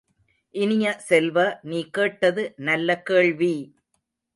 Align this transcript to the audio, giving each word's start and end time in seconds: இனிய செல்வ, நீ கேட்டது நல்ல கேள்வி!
இனிய 0.55 0.93
செல்வ, 0.99 1.37
நீ 1.63 1.81
கேட்டது 1.89 2.45
நல்ல 2.59 3.01
கேள்வி! 3.01 3.55